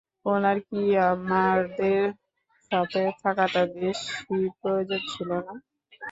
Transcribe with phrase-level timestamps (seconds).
[0.25, 0.81] উনার কি
[1.09, 2.01] আমাদের
[2.71, 4.13] সাথে থাকাটা বেশি
[4.59, 5.53] প্রয়োজন ছিল না?